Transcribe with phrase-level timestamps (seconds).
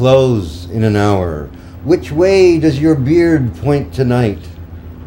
[0.00, 1.44] close in an hour.
[1.84, 4.38] Which way does your beard point tonight?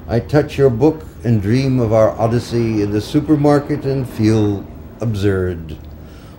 [0.08, 4.64] I touch your book and dream of our odyssey in the supermarket and feel
[5.02, 5.80] absurd.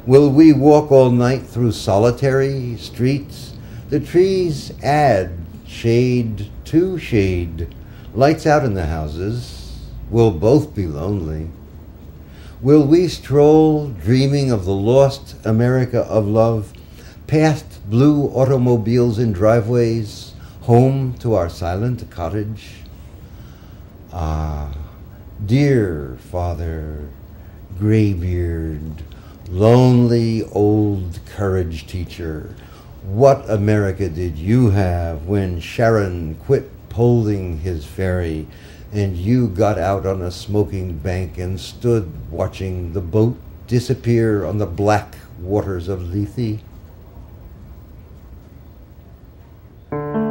[0.07, 3.55] Will we walk all night through solitary streets?
[3.89, 5.33] The trees add
[5.67, 7.75] shade to shade.
[8.15, 9.81] Lights out in the houses.
[10.11, 11.49] We'll both be lonely.
[12.63, 16.73] Will we stroll, dreaming of the lost America of love,
[17.27, 22.77] past blue automobiles in driveways, home to our silent cottage?
[24.13, 24.73] Ah,
[25.45, 27.09] dear father,
[27.79, 29.03] graybeard,
[29.49, 32.55] lonely old courage teacher,
[33.03, 38.47] what America did you have when Sharon quit poling his ferry
[38.93, 44.59] and you got out on a smoking bank and stood watching the boat disappear on
[44.59, 46.61] the black waters of Lethe?
[49.95, 50.24] Thank you.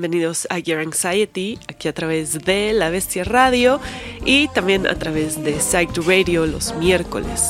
[0.00, 3.80] Bienvenidos a Your Anxiety, aquí a través de La Bestia Radio
[4.24, 7.42] y también a través de Psych Radio los miércoles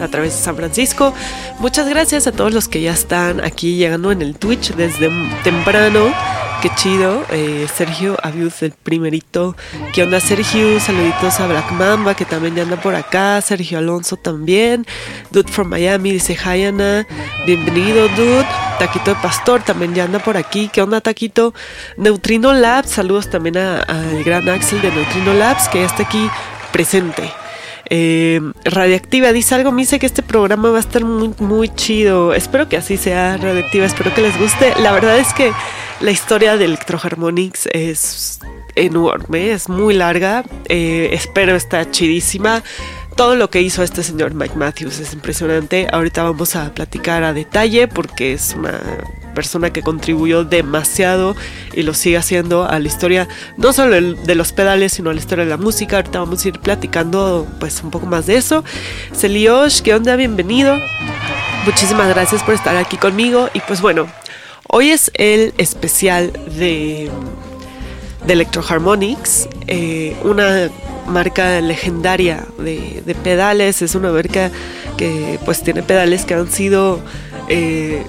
[0.00, 1.12] a través de San Francisco.
[1.58, 5.10] Muchas gracias a todos los que ya están aquí llegando en el Twitch desde
[5.44, 6.10] temprano.
[6.60, 7.24] Qué chido.
[7.30, 9.54] Eh, Sergio Abiud, el primerito.
[9.92, 10.80] ¿Qué onda, Sergio?
[10.80, 13.40] Saluditos a Black Mamba, que también ya anda por acá.
[13.40, 14.84] Sergio Alonso también.
[15.30, 17.06] Dude from Miami dice: Hi, Ana.
[17.46, 18.46] Bienvenido, Dude.
[18.80, 20.68] Taquito de Pastor también ya anda por aquí.
[20.72, 21.54] ¿Qué onda, Taquito?
[21.96, 22.90] Neutrino Labs.
[22.90, 26.28] Saludos también al gran Axel de Neutrino Labs, que ya está aquí
[26.72, 27.32] presente.
[27.90, 32.34] Eh, Radiactiva dice algo, me dice que este programa va a estar muy, chido.
[32.34, 34.74] Espero que así sea, Radiactiva, espero que les guste.
[34.80, 35.52] La verdad es que
[36.00, 38.40] la historia de Electroharmonics es
[38.74, 40.44] enorme, es muy larga.
[40.68, 42.62] Eh, espero está chidísima.
[43.18, 45.88] Todo lo que hizo este señor Mike Matthews es impresionante.
[45.90, 48.78] Ahorita vamos a platicar a detalle porque es una
[49.34, 51.34] persona que contribuyó demasiado
[51.74, 55.18] y lo sigue haciendo a la historia, no solo de los pedales, sino a la
[55.18, 55.96] historia de la música.
[55.96, 58.62] Ahorita vamos a ir platicando pues un poco más de eso.
[59.12, 60.14] Celiosh, ¿qué onda?
[60.14, 60.76] Bienvenido.
[61.66, 63.50] Muchísimas gracias por estar aquí conmigo.
[63.52, 64.06] Y pues bueno,
[64.68, 67.10] hoy es el especial de,
[68.24, 70.70] de Electro Harmonics, eh, una
[71.08, 73.82] marca legendaria de, de, pedales.
[73.82, 74.50] Es una marca
[74.96, 77.00] que pues tiene pedales que han sido
[77.48, 78.04] eh,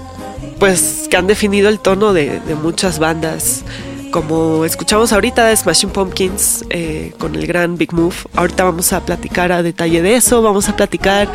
[0.59, 3.63] pues que han definido el tono de, muchas bandas.
[4.11, 8.15] Como escuchamos ahorita de Smashing Pumpkins eh, con el gran Big Move.
[8.33, 10.41] Ahorita vamos a platicar a detalle de eso.
[10.41, 11.31] Vamos a platicar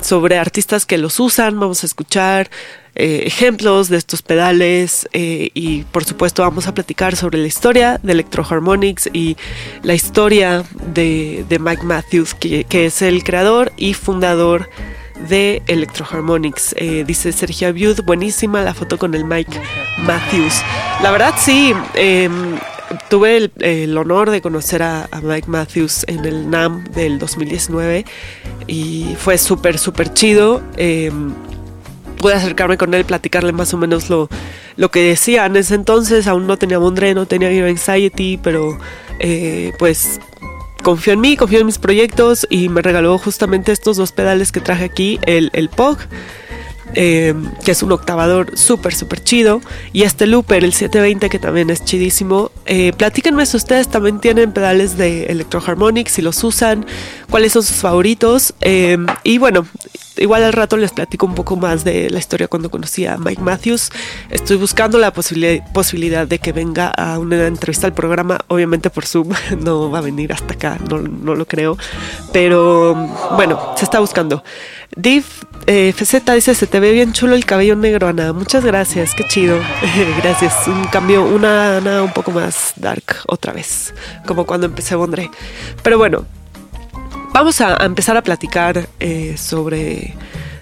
[0.00, 1.60] sobre artistas que los usan.
[1.60, 2.50] Vamos a escuchar
[2.94, 7.98] eh, ejemplos de estos pedales eh, y por supuesto vamos a platicar sobre la historia
[8.02, 9.36] de Electro Harmonics y
[9.82, 10.64] la historia
[10.94, 16.74] de, Mike Matthews, que, es el creador y fundador de Electroharmonics.
[16.78, 19.60] Eh, dice Sergio Abiud, buenísima la foto con el Mike
[19.98, 20.62] Matthews.
[21.02, 22.58] La verdad sí, em,
[23.08, 28.04] tuve el, honor de conocer a, Mike Matthews en el NAM del 2019
[28.66, 30.62] y fue súper, súper chido.
[30.76, 31.32] Em,
[32.18, 34.28] pude acercarme con él, platicarle más o menos lo,
[34.76, 35.46] lo que decía.
[35.46, 38.78] En ese entonces aún no tenía Mondre, no tenía Anxiety, pero
[39.18, 40.20] eh, pues
[40.82, 44.60] confió en mí, confió en mis proyectos y me regaló justamente estos dos pedales que
[44.60, 45.98] traje aquí, el, el POG.
[46.96, 49.60] Eh, que es un octavador súper, súper chido.
[49.92, 52.50] Y este looper, el 720, que también es chidísimo.
[52.66, 56.86] Eh, platíquenme si ustedes también tienen pedales de Electro Harmonics, si los usan,
[57.34, 58.54] cuáles son sus favoritos.
[58.60, 59.66] Eh, y bueno,
[60.18, 63.42] igual al rato les platico un poco más de la historia cuando conocí a Mike
[63.42, 63.90] Matthews.
[64.30, 69.30] Estoy buscando la posibilidad, de que venga a una entrevista al programa, obviamente por Zoom,
[69.64, 70.98] no va a venir hasta acá, no,
[71.34, 71.76] lo creo,
[72.32, 72.94] pero
[73.34, 74.44] bueno, se está buscando.
[74.94, 75.24] Div
[75.66, 78.32] eh, FZ dice, se te ve bien chulo el cabello negro, Ana.
[78.32, 79.58] Muchas gracias, qué chido.
[80.22, 80.68] gracias.
[80.68, 83.92] Un cambio, una Ana un poco más dark otra vez,
[84.24, 85.32] como cuando empecé Bondré.
[85.82, 86.26] Pero bueno,
[87.34, 90.14] vamos a, empezar a platicar eh, sobre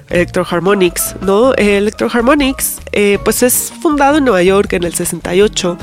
[0.08, 1.54] Electro Harmonics, ¿no?
[1.54, 5.76] Electro Harmonics, eh, pues es fundado en Nueva York en el 68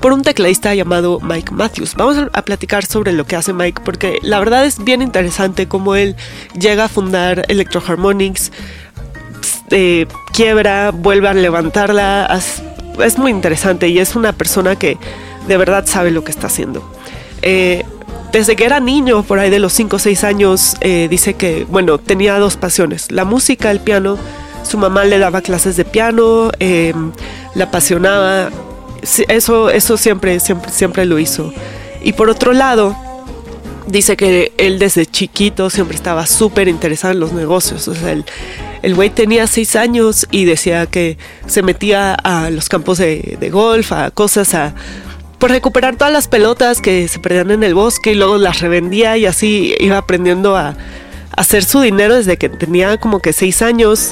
[0.00, 1.94] por un tecladista llamado Mike Matthews.
[1.94, 5.94] Vamos a, platicar sobre lo que hace Mike porque la verdad es bien interesante cómo
[5.94, 6.16] él
[6.58, 8.50] llega a fundar Electro Harmonics,
[9.70, 12.40] eh, quiebra, vuelve a levantarla.
[13.04, 14.96] Es, muy interesante y es una persona que
[15.46, 16.82] de verdad sabe lo que está haciendo
[18.32, 21.64] desde que era niño, por ahí de los 5 o 6 años, eh, dice que,
[21.64, 24.18] bueno, tenía dos pasiones, la música, el piano.
[24.62, 26.92] Su mamá le daba clases de piano, eh,
[27.54, 28.50] le apasionaba.
[29.28, 31.52] Eso, eso siempre, siempre, siempre lo hizo.
[32.02, 32.94] Y por otro lado,
[33.86, 37.88] dice que él desde chiquito siempre estaba súper interesado en los negocios.
[37.88, 38.14] O sea,
[38.82, 43.50] el, güey tenía seis años y decía que se metía a los campos de, de
[43.50, 44.74] golf, a cosas, a
[45.40, 49.16] por recuperar todas las pelotas que se perdían en el bosque y luego las revendía
[49.16, 50.76] y así iba aprendiendo a,
[51.36, 54.10] hacer su dinero desde que tenía como que seis años.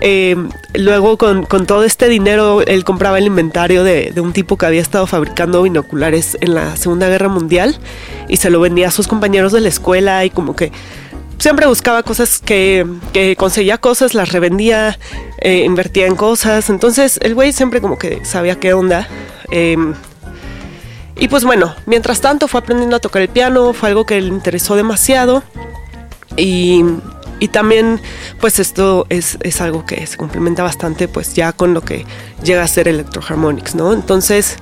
[0.00, 0.36] Eh,
[0.74, 5.06] luego con, todo este dinero él compraba el inventario de, un tipo que había estado
[5.06, 7.76] fabricando binoculares en la Segunda Guerra Mundial
[8.28, 10.70] y se lo vendía a sus compañeros de la escuela y como que
[11.38, 12.86] siempre buscaba cosas que,
[13.36, 14.98] conseguía cosas, las revendía,
[15.40, 16.70] eh, invertía en cosas.
[16.70, 19.08] Entonces el güey siempre como que sabía qué onda.
[19.50, 19.76] Eh,
[21.18, 24.28] y pues bueno, mientras tanto fue aprendiendo a tocar el piano, fue algo que le
[24.28, 25.42] interesó demasiado.
[26.36, 26.84] Y,
[27.52, 28.00] también
[28.40, 32.04] pues esto es, algo que se complementa bastante pues ya con lo que
[32.42, 33.92] llega a ser Electroharmonics, ¿no?
[33.92, 34.56] Entonces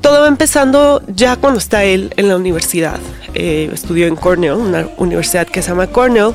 [0.00, 2.98] todo va empezando ya cuando está él en la universidad.
[3.34, 6.34] Eh, estudió en Cornell, una universidad que se llama Cornell,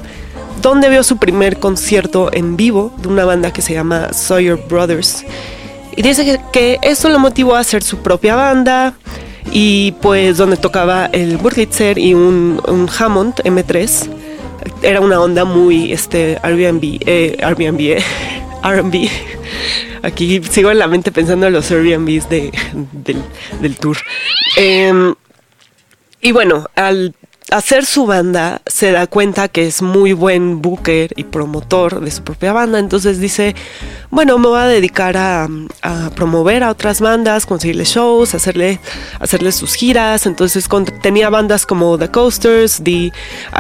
[0.62, 5.24] donde vio su primer concierto en vivo de una banda que se llama Sawyer Brothers.
[5.96, 8.94] Y dice que, eso lo motivó a hacer su propia banda
[9.52, 12.60] y pues donde tocaba el Burlitzer y un,
[12.98, 14.10] Hammond M3.
[14.82, 18.04] Era una onda muy este, Airbnb, eh, Airbnb, eh,
[18.64, 19.10] R&B.
[20.02, 22.52] Aquí sigo en la mente pensando en los Airbnbs de,
[23.62, 23.98] del, tour.
[24.58, 25.14] Em,
[26.22, 27.14] y bueno, al
[27.56, 32.24] hacer su banda se da cuenta que es muy buen booker y promotor de su
[32.24, 33.56] propia banda, entonces dice,
[34.12, 35.48] bueno, me voy a dedicar a,
[36.16, 38.80] promover a otras bandas, conseguirle shows, hacerle,
[39.20, 40.68] hacerle sus giras, entonces
[41.02, 43.12] tenía bandas como The Coasters, The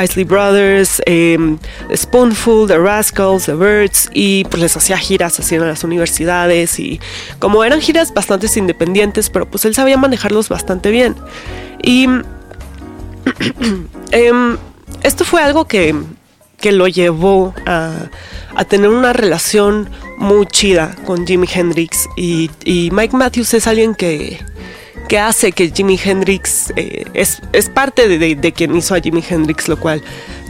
[0.04, 1.58] Isley Brothers, em,
[1.94, 7.00] Spoonful, The Rascals, The Birds, y pues les hacía giras así en las universidades y
[7.40, 11.16] como eran giras bastante independientes, pero pues él sabía manejarlos bastante bien.
[11.82, 12.08] Y
[14.12, 14.58] Em,
[15.03, 15.96] esto fue algo que,
[16.63, 18.10] lo llevó a,
[18.67, 22.50] tener una relación muy chida con Jimi Hendrix y,
[22.91, 24.39] Mike Matthews es alguien que,
[25.20, 30.01] hace que Jimi Hendrix eh, es, parte de, quien hizo a Jimi Hendrix, lo cual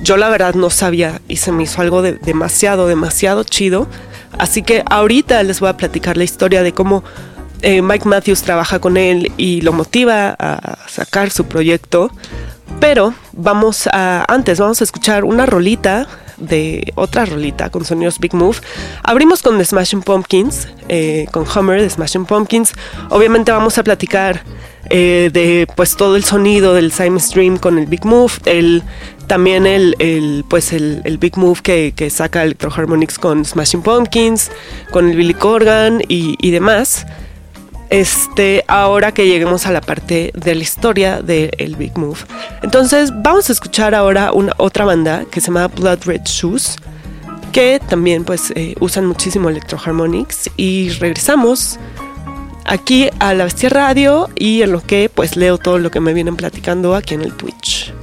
[0.03, 3.87] yo la verdad no sabía y se me hizo algo demasiado, demasiado chido.
[4.37, 7.03] Así que ahorita les voy a platicar la historia de cómo
[7.61, 12.11] eh, Mike Matthews trabaja con él y lo motiva a sacar su proyecto.
[12.79, 16.07] Pero vamos a, antes vamos a escuchar una rolita
[16.37, 18.57] de otra rolita con sonidos Big Move.
[19.03, 22.73] Abrimos con The Smashing Pumpkins, eh, con Hummer de Smashing Pumpkins.
[23.09, 24.43] Obviamente vamos a platicar
[24.89, 28.83] eh, de pues todo el sonido del Simon Stream con el Big Move, el,
[29.27, 34.51] también el, pues el, Big Move que, saca Electro Harmonics con Smashing Pumpkins,
[34.91, 37.05] con el Billy Corgan y demás
[37.89, 42.19] este, ahora que lleguemos a la parte de la historia del Big Move.
[42.63, 46.77] Entonces, vamos a escuchar ahora una otra banda que se llama Blood Red Shoes,
[47.51, 51.79] que también pues eh, usan muchísimo Electroharmonics y regresamos
[52.65, 56.13] aquí a la Bestia Radio y en lo que pues leo todo lo que me
[56.13, 57.93] vienen platicando aquí en el Twitch.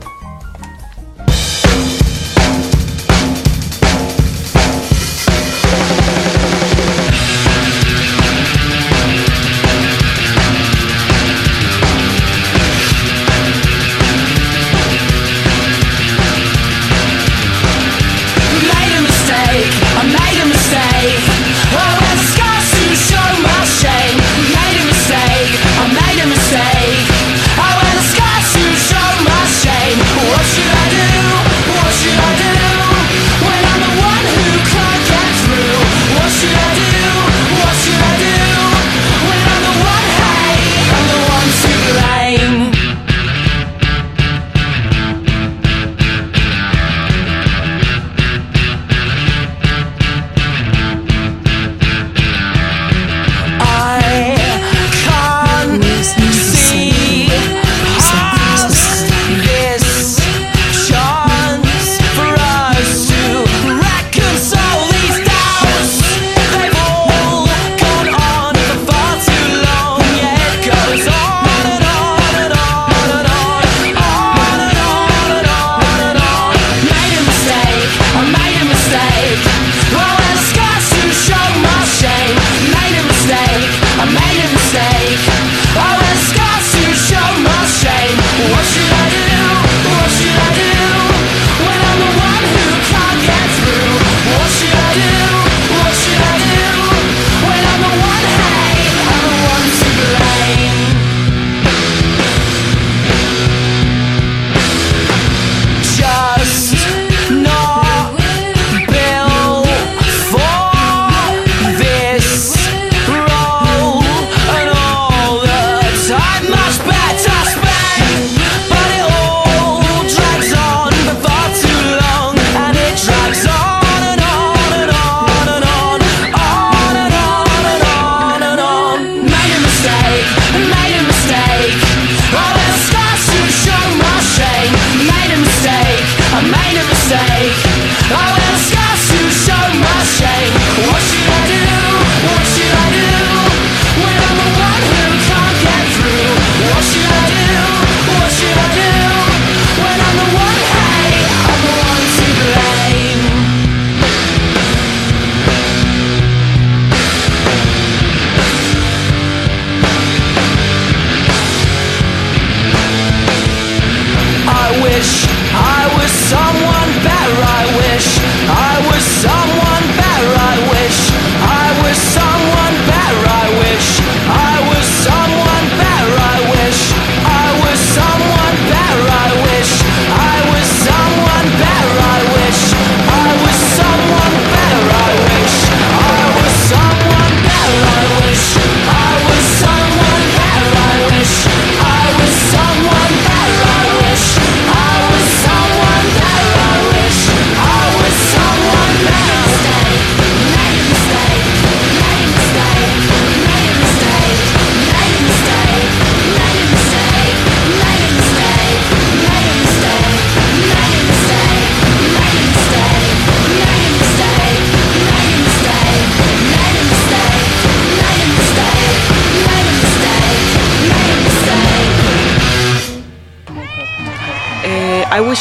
[94.95, 95.32] do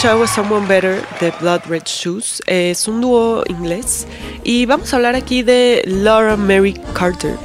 [0.03, 2.41] Wish I Someone Better de Blood Red Shoes.
[2.47, 4.07] Es un dúo inglés
[4.43, 7.35] y vamos a hablar aquí de Laura Mary Carter.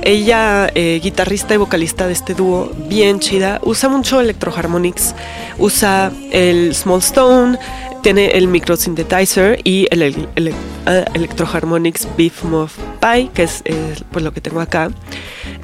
[0.00, 5.14] Ella, eh, guitarrista y vocalista de este dúo, bien chida, usa mucho electroharmonics,
[5.58, 7.58] usa el Small Stone,
[8.02, 10.54] tiene el micro synthesizer y el, el,
[10.86, 13.62] ah, Electroharmonics Beef Muff Pie, que es
[14.10, 14.90] pues lo que tengo acá.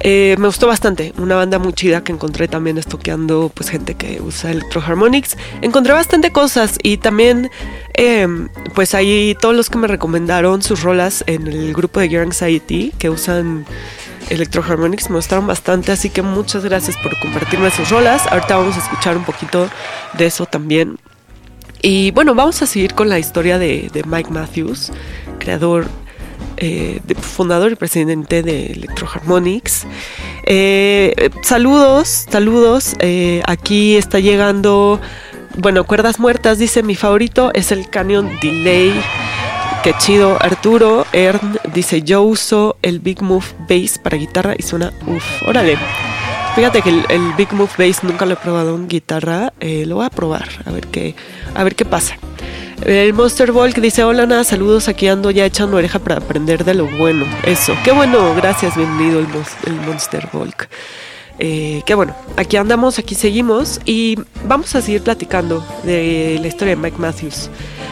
[0.01, 4.21] Eh, me gustó bastante, una banda muy chida que encontré también estoqueando pues gente que
[4.21, 5.37] usa Electroharmonics.
[5.61, 7.49] Encontré bastante cosas y también
[7.93, 12.23] em, pues ahí todos los que me recomendaron sus rolas en el grupo de Gear
[12.23, 13.65] Anxiety que usan
[14.29, 18.25] Electroharmonics me gustaron bastante, así que muchas gracias por compartirme sus rolas.
[18.27, 19.69] Ahorita vamos a escuchar un poquito
[20.17, 20.97] de eso también.
[21.81, 24.91] Y bueno, vamos a seguir con la historia de, Mike Matthews,
[25.39, 25.87] creador,
[26.57, 29.85] eh, fundador y presidente de Electroharmonics.
[30.45, 32.95] Eh, saludos, saludos.
[32.99, 34.99] Eh, aquí está llegando,
[35.57, 38.93] bueno, cuerdas muertas, dice mi favorito es el Canyon Delay.
[39.85, 40.41] Qué chido.
[40.41, 45.43] Arturo Ern dice: Yo uso el Big Move Bass para guitarra y suena uff.
[45.47, 45.77] Órale.
[46.55, 49.51] Fíjate que el, Big Move Bass nunca lo he probado en guitarra.
[49.59, 51.13] Eh, lo voy a probar, a ver qué,
[51.53, 52.17] a ver qué pasa.
[52.85, 54.87] El Monster Volk dice: Hola, nada, saludos.
[54.87, 57.25] Aquí ando ya echando oreja para aprender de lo bueno.
[57.43, 60.69] Eso, qué bueno, gracias, bienvenido el, Monster Volk.
[61.39, 66.77] Eh, qué bueno, aquí andamos, aquí seguimos y vamos a seguir platicando de la historia
[66.77, 67.49] de Mike Matthews.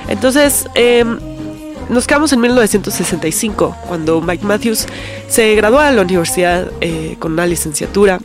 [0.08, 1.19] Entonces, em,
[1.89, 4.86] nos quedamos en 1965, cuando Mike Matthews
[5.28, 8.19] se graduó a la universidad eh, con una licenciatura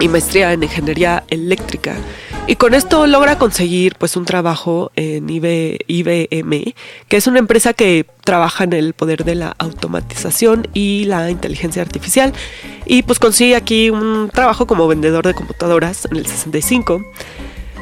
[0.00, 1.94] y maestría en ingeniería eléctrica.
[2.46, 6.74] Y con esto logra conseguir pues un trabajo en IBM,
[7.08, 11.82] que es una empresa que trabaja en el poder de la automatización y la inteligencia
[11.82, 12.32] artificial.
[12.86, 17.02] Y pues consigue aquí un trabajo como vendedor de computadoras en el 65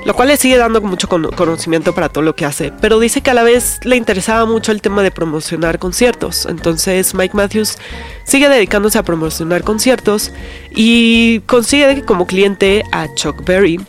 [0.04, 3.30] lo cual le sigue dando mucho conocimiento para todo lo que hace, pero dice que
[3.30, 7.78] a la vez le interesaba mucho el tema de promocionar conciertos, entonces Mike Matthews
[8.24, 10.32] sigue dedicándose a promocionar conciertos
[10.74, 13.80] y consigue como cliente a Chuck Berry.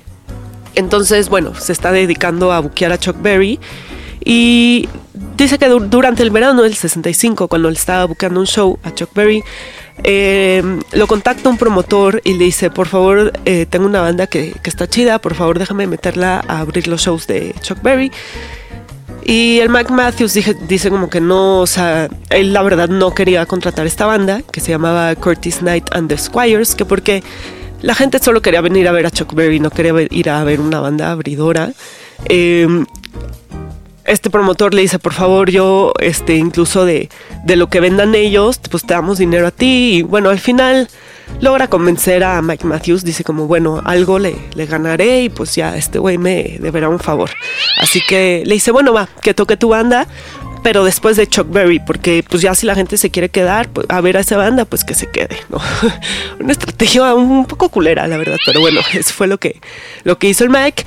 [0.75, 3.59] Entonces, bueno, se está dedicando a buquear a Chuck Berry
[4.23, 4.87] y
[5.35, 9.09] dice que durante el verano del 65, cuando le estaba buscando un show a Chuck
[9.13, 9.43] Berry,
[10.03, 14.55] eh, lo contacta un promotor y le dice, por favor, eh, tengo una banda que,
[14.63, 18.11] está chida, por favor déjame meterla a abrir los shows de Chuck Berry.
[19.25, 23.45] Y el Mike Matthews dice como que no, o sea, él la verdad no quería
[23.45, 27.21] contratar esta banda, que se llamaba Curtis Knight and the Squires, que porque
[27.81, 30.61] la gente solo quería venir a ver a Chuck Berry, no quería ir a ver
[30.61, 31.71] una banda abridora.
[32.25, 32.67] Eh,
[34.09, 37.09] este promotor le dice, por favor, yo, este, incluso de,
[37.45, 39.97] de lo que vendan ellos, pues te damos dinero a ti.
[39.97, 40.89] Y bueno, al final
[41.41, 45.77] logra convencer a Mike Matthews, dice como, bueno, algo le, le ganaré y pues ya
[45.77, 47.29] este güey me deberá un favor.
[47.77, 50.07] Así que le dice, bueno, va, que toque tu banda,
[50.63, 53.85] pero después de Chuck Berry, porque pues ya si la gente se quiere quedar pues,
[53.89, 55.59] a ver a esa banda, pues que se quede, ¿no?
[56.39, 59.61] Una estrategia un poco culera, la verdad, pero bueno, eso fue lo que,
[60.03, 60.83] lo que hizo el Mike.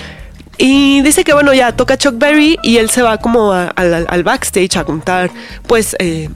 [0.59, 4.77] Y dice que bueno, ya toca Chuck Berry y él se va como al backstage
[4.77, 5.31] a contar
[5.67, 6.29] pues eh,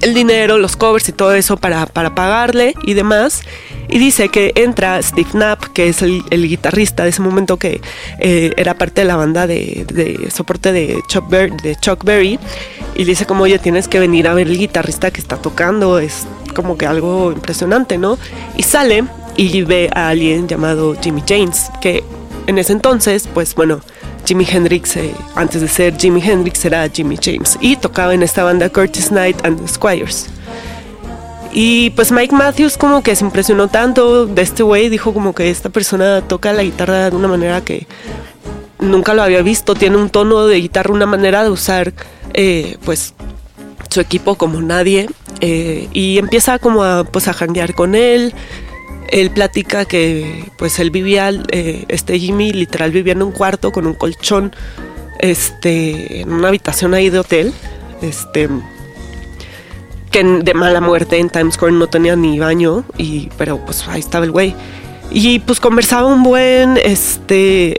[0.00, 3.42] el dinero, los covers y todo eso para, para, pagarle y demás.
[3.88, 7.80] Y dice que entra Steve Knapp, que es el, guitarrista de ese momento que
[8.18, 12.38] eh, era parte de la banda de, soporte de Chuck, Berry, de Chuck Berry.
[12.94, 15.98] Y dice como, oye, tienes que venir a ver el guitarrista que está tocando.
[15.98, 18.18] Es como que algo impresionante, ¿no?
[18.56, 19.04] Y sale
[19.36, 22.02] y ve a alguien llamado Jimmy James, que
[22.46, 23.80] en ese entonces, pues bueno,
[24.24, 28.44] Jimi Hendrix, eh, antes de ser Jimi Hendrix, era Jimmy James y tocaba en esta
[28.44, 30.28] banda Curtis Knight and the Squires.
[31.52, 35.50] Y pues Mike Matthews como que se impresionó tanto de este güey, dijo como que
[35.50, 37.86] esta persona toca la guitarra de una manera que
[38.78, 41.92] nunca lo había visto, tiene un tono de guitarra, una manera de usar
[42.32, 43.14] eh, pues
[43.90, 45.08] su equipo como nadie
[45.40, 48.32] eh, y empieza como a pues a janguear con él,
[49.08, 53.86] él platica que pues él vivía, eh, este Jimmy literal vivía en un cuarto con
[53.86, 54.54] un colchón,
[55.18, 57.52] este, en una habitación ahí de hotel,
[58.00, 58.48] este,
[60.10, 64.00] que de mala muerte en Times Square no tenía ni baño, y, pero pues ahí
[64.00, 64.54] estaba el güey.
[65.10, 67.78] Y pues conversaba un buen, este,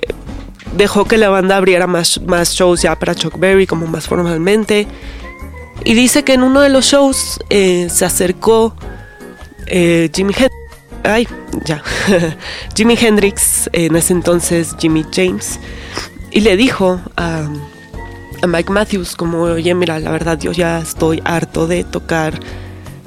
[0.77, 4.87] dejó que la banda abriera más, más shows ya para Chuck Berry como más formalmente.
[5.83, 8.75] Y dice que en uno de los shows eh, se acercó
[9.67, 10.51] eh, Jimmy Head
[11.03, 11.27] ay,
[11.65, 11.81] ya,
[12.75, 15.59] Jimi Hendrix, en ese entonces Jimmy James,
[16.31, 17.47] y le dijo a,
[18.45, 22.37] Mike Matthews como, oye, mira, la verdad yo ya estoy harto de tocar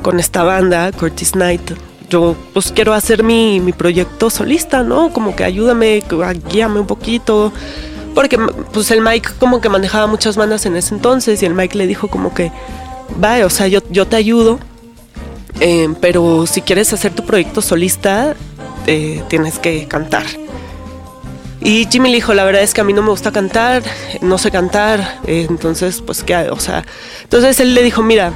[0.01, 1.73] con esta banda, Curtis Knight.
[2.09, 5.13] Yo pues quiero hacer mi, mi proyecto solista, ¿no?
[5.13, 6.03] Como que ayúdame,
[6.49, 7.53] guíame un poquito,
[8.15, 8.39] porque
[8.73, 11.87] pues el Mike como que manejaba muchas bandas en ese entonces y el Mike le
[11.87, 12.51] dijo como que,
[13.23, 14.59] va, o sea, yo, yo te ayudo,
[15.61, 18.35] eh, pero si quieres hacer tu proyecto solista,
[18.87, 20.25] eh, tienes que cantar.
[21.61, 23.83] Y Jimmy le dijo, la verdad es que a mí no me gusta cantar,
[24.21, 26.85] no sé cantar, eh, entonces pues qué, o sea,
[27.23, 28.33] entonces él le dijo, mira,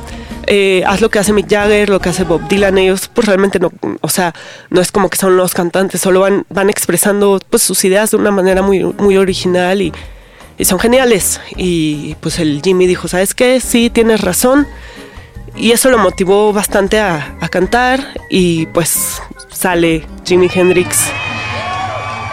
[0.46, 3.60] eh, haz lo que hace Mick Jagger, lo que hace Bob Dylan, ellos pues realmente
[3.60, 4.34] no, o sea,
[4.70, 8.16] no es como que son los cantantes, solo van, van expresando pues sus ideas de
[8.16, 9.92] una manera muy, muy original y,
[10.58, 11.40] y son geniales.
[11.56, 13.60] Y pues el Jimmy dijo, ¿sabes qué?
[13.60, 14.66] Sí, tienes razón.
[15.56, 21.10] Y eso lo motivó bastante a, a cantar y pues sale Jimi Hendrix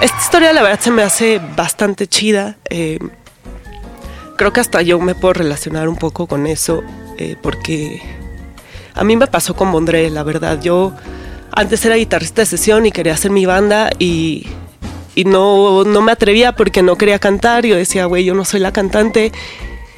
[0.02, 2.58] esta historia la verdad se me hace bastante chida.
[2.70, 3.00] Eh,
[4.36, 6.84] creo que hasta yo me puedo relacionar un poco con eso,
[7.18, 8.02] eh, porque
[8.94, 10.62] a mí me pasó con Bondré, la verdad.
[10.62, 10.94] Yo
[11.52, 14.46] antes era guitarrista de sesión y quería hacer mi banda y,
[15.16, 17.66] y no, no me atrevía porque no quería cantar.
[17.66, 19.32] Yo decía, güey, yo no soy la cantante.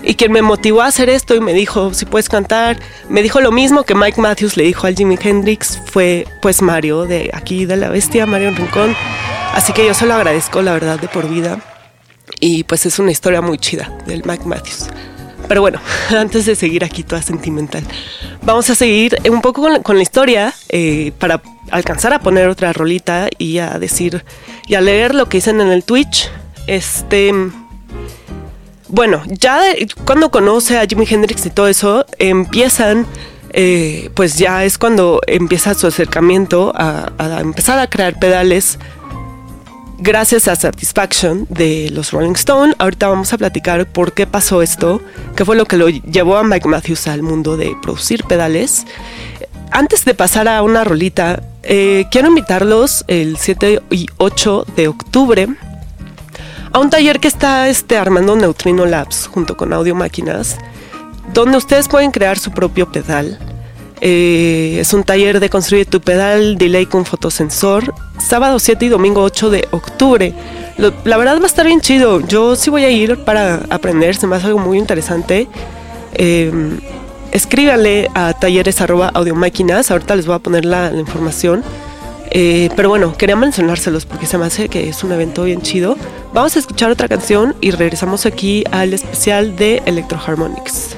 [0.02, 3.42] Y quien me motivó a hacer esto y me dijo, si puedes cantar, me dijo
[3.42, 7.66] lo mismo que Mike Matthews le dijo al Jimi Hendrix, fue pues Mario de aquí
[7.66, 8.96] de la bestia, Mario Rincón.
[9.54, 11.60] Así que yo se lo agradezco, la verdad, de por vida.
[12.40, 14.88] Y pues es una historia muy chida del Mike Matthews.
[15.50, 17.84] Pero bueno, antes de seguir aquí toda sentimental,
[18.44, 23.30] vamos a seguir un poco con la, historia eh, para alcanzar a poner otra rolita
[23.38, 24.24] y a decir
[24.68, 26.30] y a leer lo que dicen en el Twitch.
[26.68, 27.34] Este.
[28.90, 29.62] Bueno, ya
[30.04, 33.06] cuando conoce a Jimi Hendrix y todo eso, empiezan
[33.52, 38.78] eh, pues ya es cuando empieza su acercamiento a, empezar a crear pedales
[39.98, 42.74] gracias a Satisfaction de los Rolling Stone.
[42.78, 45.02] Ahorita vamos a platicar por qué pasó esto,
[45.36, 48.86] qué fue lo que lo llevó a Mike Matthews al mundo de producir pedales.
[49.72, 55.48] Antes de pasar a una rolita, eh, quiero invitarlos el 7 y 8 de octubre
[56.72, 60.58] a un taller que está este, armando Neutrino Labs junto con Audio Máquinas,
[61.34, 63.40] donde ustedes pueden crear su propio pedal
[64.02, 67.94] eh, es un taller de construir tu pedal delay con fotosensor.
[68.18, 70.34] Sábado 7 y domingo 8 de octubre.
[70.78, 72.26] la verdad va a estar bien chido.
[72.26, 74.16] Yo sí voy a ir para aprender.
[74.16, 75.48] Se me hace algo muy interesante.
[76.14, 76.52] Eh,
[77.32, 79.12] escríbanle a talleres arroba.
[79.14, 81.64] Ahorita les voy a poner la, información.
[82.32, 85.96] Eh, pero bueno, quería mencionárselos porque se me hace que es un evento bien chido.
[86.34, 90.96] Vamos a escuchar otra canción y regresamos aquí al especial de Electro Harmonics.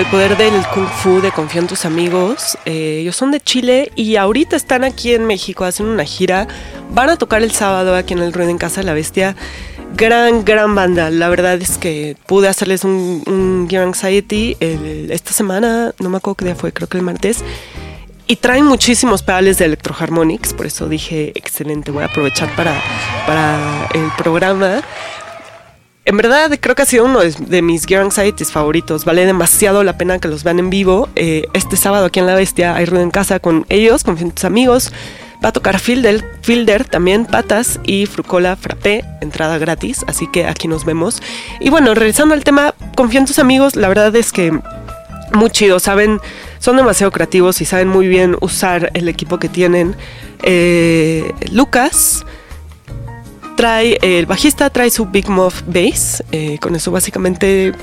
[0.00, 2.56] El poder del Kung Fu de Confía en tus amigos.
[2.64, 6.48] Eh, ellos son de Chile y ahorita están aquí en México haciendo una gira.
[6.90, 9.36] Van a tocar el sábado aquí en el Ruido en Casa de la Bestia.
[9.94, 11.10] Gran, gran banda.
[11.10, 16.44] La verdad es que pude hacerles un, un Anxiety esta semana, no me acuerdo qué
[16.46, 17.44] día fue, creo que el martes.
[18.26, 22.80] Y traen muchísimos pedales de Electroharmonics, por eso dije, excelente, voy a aprovechar para,
[23.26, 24.82] para el programa.
[26.06, 29.04] En verdad, creo que ha sido uno de, mis Gear Anxieties favoritos.
[29.04, 31.08] Vale demasiado la pena que los vean en vivo.
[31.14, 34.44] Eh, este sábado aquí en La Bestia hay ruido en casa con ellos, con sus
[34.44, 34.92] amigos.
[35.44, 40.68] Va a tocar Fielder, Fielder, también Patas y Frucola Frappé, entrada gratis, así que aquí
[40.68, 41.22] nos vemos.
[41.60, 44.52] Y bueno, regresando al tema, confío en tus amigos, la verdad es que
[45.32, 46.20] muy chido, saben,
[46.58, 49.96] son demasiado creativos y saben muy bien usar el equipo que tienen.
[50.42, 52.26] Eh, Lucas
[53.60, 57.74] trae, el bajista trae su Big Muff Bass, eh, con eso básicamente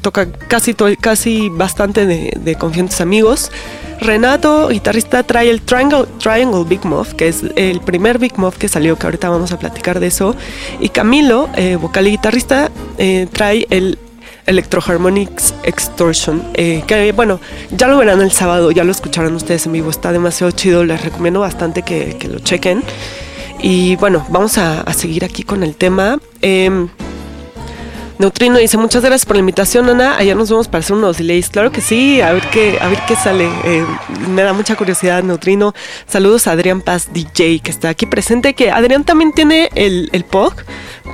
[0.00, 3.52] toca casi, casi bastante de, de Confiantes Amigos.
[4.00, 8.66] Renato, guitarrista, trae el Triangle, Triangle Big Muff, que es el primer Big Muff que
[8.66, 10.34] salió, que ahorita vamos a platicar de eso.
[10.80, 13.98] Y Camilo, eh, vocal y guitarrista, eh, trae el
[14.46, 19.66] Electro Harmonics Extortion, eh, que bueno, ya lo verán el sábado, ya lo escucharán ustedes
[19.66, 22.82] en vivo, está demasiado chido, les recomiendo bastante que, lo chequen.
[23.60, 26.18] Y bueno, vamos a, seguir aquí con el tema.
[26.40, 26.88] Em,
[28.18, 30.16] Neutrino dice, muchas gracias por la invitación, Ana.
[30.16, 31.50] Allá nos vemos para hacer unos delays.
[31.50, 33.48] Claro que sí, a ver qué, a ver qué sale.
[33.64, 33.84] Eh,
[34.28, 35.72] me da mucha curiosidad, Neutrino.
[36.06, 38.54] Saludos a Adrián Paz DJ, que está aquí presente.
[38.54, 40.54] Que Adrián también tiene el, el POG,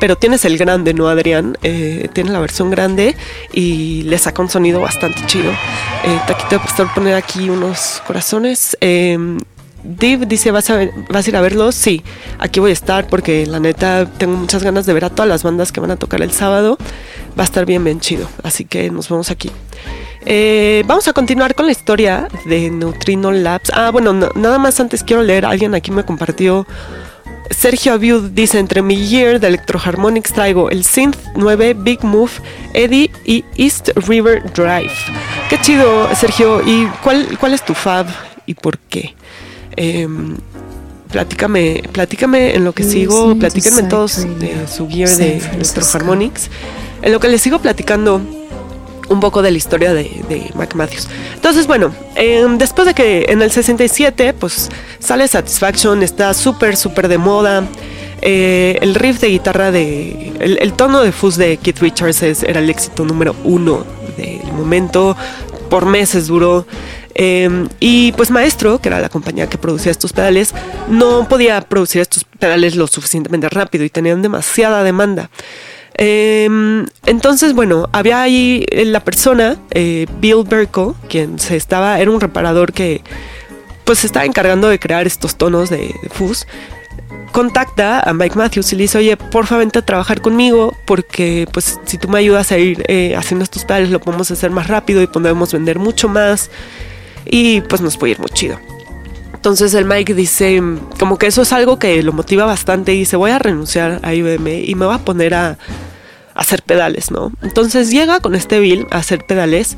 [0.01, 1.59] pero tienes el grande, ¿no, Adrián?
[1.63, 3.17] Eh, tiene la versión grande
[3.53, 5.51] y le saca un sonido bastante chido.
[5.51, 8.79] Eh, te voy a poner aquí unos corazones.
[9.85, 11.75] Div dice, ¿vas a, ¿vas a ir a verlos?
[11.75, 12.03] Sí,
[12.39, 15.43] aquí voy a estar porque la neta tengo muchas ganas de ver a todas las
[15.43, 16.79] bandas que van a tocar el sábado.
[17.39, 18.29] Va a estar bien, bien chido.
[18.43, 19.51] Así que nos vemos aquí.
[20.25, 23.71] Eh, vamos a continuar con la historia de Neutrino Labs.
[23.75, 25.45] Ah, bueno, nada más antes quiero leer.
[25.45, 26.67] Alguien aquí me compartió.
[27.51, 32.33] Sergio Abiud dice: Entre mi year de Electro Harmonics traigo el Synth 9 Big Move,
[32.73, 34.95] Eddie y East River Drive.
[35.51, 36.63] Qué chido, Sergio.
[36.65, 38.07] ¿Y cuál, cuál es tu fab
[38.47, 39.15] y por qué?
[39.77, 40.09] Eh,
[41.11, 46.51] platícame, platícame en lo que sigo, platíquenme todos de su gear de Electro Harmonics.
[47.03, 48.21] En lo que les sigo platicando
[49.09, 51.09] un poco de la historia de, de Mike Matthews.
[51.35, 57.09] Entonces, bueno, em, después de que en el 67, pues sale Satisfaction, está súper, súper
[57.09, 57.65] de moda.
[58.23, 60.33] Eh, el riff de guitarra de.
[60.41, 63.85] El, tono de fuzz de Keith Richards era el éxito número uno
[64.17, 65.17] del momento.
[65.75, 66.69] Por meses duró.
[67.17, 70.55] Em, y pues Maestro, que era la compañía que producía estos pedales,
[70.87, 75.31] no podía producir estos pedales lo suficientemente rápido y tenían demasiada demanda.
[75.95, 82.21] Em, entonces, bueno, había ahí la persona, eh, Bill Berko, quien se estaba, era un
[82.21, 83.03] reparador que
[83.83, 86.47] pues se estaba encargando de crear estos tonos de, fuzz.
[87.35, 91.81] Contacta a Mike Matthews y le dice, oye, porfa, vente a trabajar conmigo porque pues
[91.85, 95.03] si tú me ayudas a ir eh, haciendo estos pedales lo podemos hacer más rápido
[95.03, 96.49] y podemos vender mucho más
[97.25, 98.61] y pues nos puede ir muy chido.
[99.33, 100.63] Entonces el Mike dice,
[101.01, 104.15] como que eso es algo que lo motiva bastante y dice, voy a renunciar a
[104.15, 105.59] IBM y me voy a poner a, a
[106.37, 107.33] hacer pedales, ¿no?
[107.43, 109.77] Entonces llega con este Bill a hacer pedales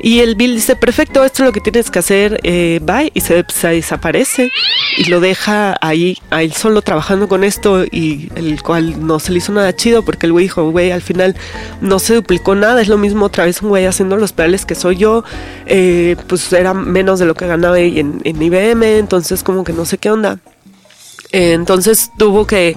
[0.00, 3.20] y el Bill dice, perfecto, esto es lo que tienes que hacer, eh, bye, y
[3.20, 4.50] se, desaparece
[4.98, 9.32] y lo deja ahí, a él solo trabajando con esto y el cual no se
[9.32, 11.36] le hizo nada chido porque el güey dijo, güey, al final
[11.80, 14.74] no se duplicó nada, es lo mismo otra vez un güey haciendo los pedales que
[14.74, 15.24] soy yo,
[15.66, 19.84] eh, pues era menos de lo que ganaba en, en IBM, entonces como que no
[19.84, 20.38] sé qué onda.
[21.32, 22.76] Eh, entonces tuvo que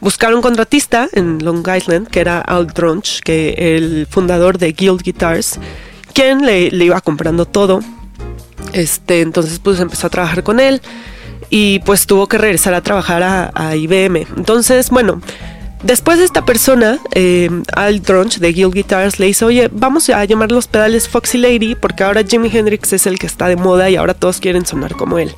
[0.00, 5.02] buscar un contratista en Long Island, que era Al Drunch, que el fundador de Guild
[5.02, 5.58] Guitars,
[6.16, 7.80] quien le, iba comprando todo.
[8.72, 10.80] Este, entonces pues empezó a trabajar con él
[11.50, 14.26] y pues tuvo que regresar a trabajar a, IBM.
[14.36, 15.20] Entonces, bueno,
[15.82, 20.24] después de esta persona, eh, Al Drunch de Guild Guitars le dice, oye, vamos a
[20.24, 23.90] llamar los pedales Foxy Lady porque ahora Jimi Hendrix es el que está de moda
[23.90, 25.34] y ahora todos quieren sonar como él.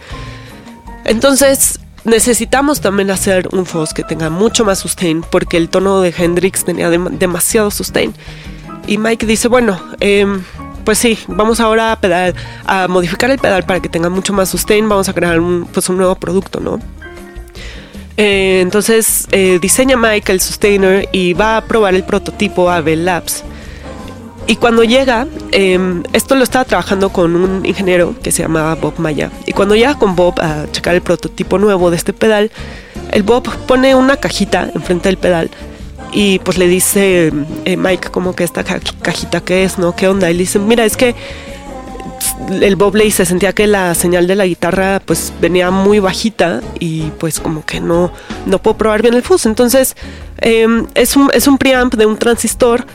[1.04, 6.14] Entonces, necesitamos también hacer un Fox que tenga mucho más sustain porque el tono de
[6.16, 8.14] Hendrix tenía demasiado sustain.
[8.86, 10.24] Y Mike dice, bueno, eh,
[10.88, 12.32] pues sí, vamos ahora a,
[12.64, 15.86] a modificar el pedal para que tenga mucho más sustain, vamos a crear un, pues
[15.90, 16.80] un nuevo producto, ¿no?
[18.16, 23.04] Eh, entonces eh, diseña Mike el sustainer y va a probar el prototipo a Bell
[23.04, 23.44] Labs.
[24.46, 28.94] Y cuando llega, em, esto lo estaba trabajando con un ingeniero que se llamaba Bob
[28.96, 29.30] Maya.
[29.44, 32.50] Y cuando llega con Bob a checar el prototipo nuevo de este pedal,
[33.10, 35.50] el Bob pone una cajita enfrente del pedal
[36.12, 37.32] y pues le dice
[37.64, 39.94] eh, Mike como que esta cajita que es, ¿no?
[39.94, 40.30] ¿Qué onda?
[40.30, 41.14] Y dice, mira, es que
[42.62, 47.10] el Bobley se sentía que la señal de la guitarra pues venía muy bajita y
[47.18, 48.12] pues como que no,
[48.46, 49.46] no puedo probar bien el fuzz.
[49.46, 49.96] Entonces
[50.38, 52.86] em, es, un, es un preamp de un transistor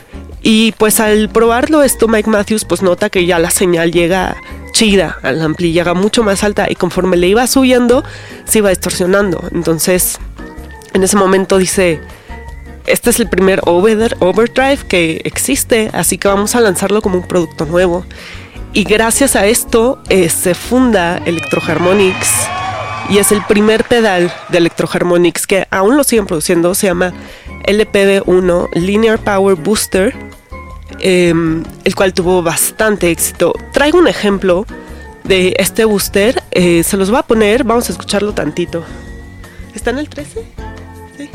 [0.42, 4.36] y pues al probarlo esto Mike Matthews pues nota que ya la señal llega
[4.72, 8.02] chida al ampli, llega mucho más alta y conforme le iba subiendo
[8.44, 9.44] se iba distorsionando.
[9.52, 10.18] Entonces
[10.94, 12.00] en ese momento dice,
[12.86, 17.64] este es el primer overdrive que existe, así que vamos a lanzarlo como un producto
[17.66, 18.04] nuevo.
[18.72, 22.48] Y gracias a esto eh, se funda Electroharmonics
[23.08, 27.12] y es el primer pedal de Electroharmonics que aún lo siguen produciendo, se llama
[27.66, 30.14] LPB1 Linear Power Booster,
[31.00, 33.54] em, el cual tuvo bastante éxito.
[33.72, 34.66] Traigo un ejemplo
[35.24, 38.84] de este booster, eh, se los voy a poner, vamos a escucharlo tantito.
[39.74, 40.44] ¿Está en el 13?
[41.16, 41.30] Sí.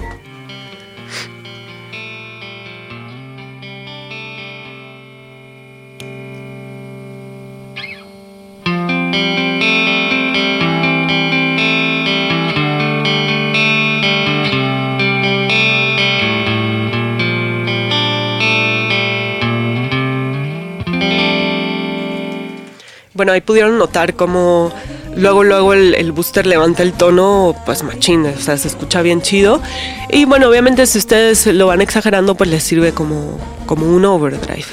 [23.20, 24.72] Bueno, ahí pudieron notar cómo
[25.14, 29.62] luego, luego el, booster levanta el tono, pues machín, o sea, se escucha bien chido.
[30.10, 34.64] Y bueno, obviamente si ustedes lo van exagerando, pues les sirve como, como un overdrive.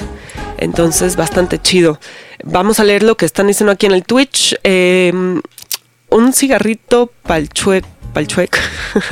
[0.59, 1.98] Entonces, bastante chido.
[2.44, 4.57] Vamos a leer lo que están diciendo aquí en el Twitch.
[4.62, 5.40] Em,
[6.11, 8.59] un cigarrito palchueco Palchuec.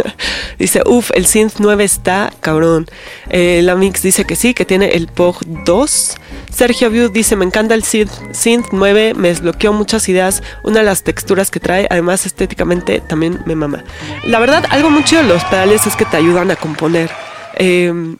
[0.59, 2.87] dice, uff, el Synth 9 está cabrón.
[3.29, 6.15] Eh, la Mix dice que sí, que tiene el POG 2.
[6.51, 10.43] Sergio View dice, me encanta el Synth, Synth 9, me desbloqueó muchas ideas.
[10.63, 13.85] Una de las texturas que trae, además estéticamente también me mama.
[14.25, 17.11] La verdad, algo muy chido de los pedales es que te ayudan a componer.
[17.57, 18.17] Eh,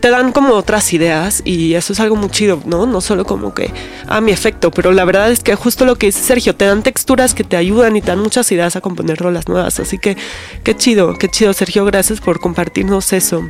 [0.00, 2.86] te dan como otras ideas y eso es algo muy chido, ¿no?
[2.86, 3.72] No solo como que,
[4.06, 6.82] ah, mi efecto, pero la verdad es que justo lo que dice Sergio, te dan
[6.82, 9.80] texturas que te ayudan y te dan muchas ideas a componer rolas nuevas.
[9.80, 10.16] Así que
[10.62, 13.48] qué chido, qué chido, Sergio, gracias por compartirnos eso.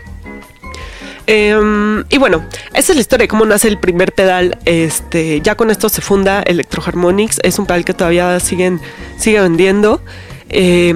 [1.26, 4.57] Em, y bueno, esa es la historia de cómo nace el primer pedal.
[4.64, 7.40] Este, ya con esto se funda Electroharmonics.
[7.42, 8.80] Es un pedal que todavía siguen,
[9.18, 10.01] sigue vendiendo.
[10.49, 10.94] Eh,